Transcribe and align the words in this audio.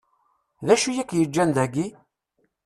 D 0.65 0.67
acu 0.73 0.89
i 1.01 1.03
k-yeǧǧan 1.09 1.49
dagi? 1.55 1.87